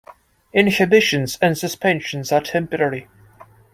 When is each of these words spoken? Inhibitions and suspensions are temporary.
Inhibitions 0.51 1.37
and 1.43 1.55
suspensions 1.55 2.31
are 2.31 2.41
temporary. 2.41 3.07